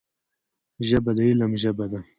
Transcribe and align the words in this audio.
ژبه 0.87 1.11
د 1.17 1.19
علم 1.29 1.51
ژبه 1.61 1.85
ده 1.91 1.99